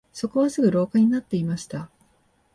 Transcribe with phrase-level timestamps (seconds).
[0.11, 1.91] そこはすぐ廊下になっていました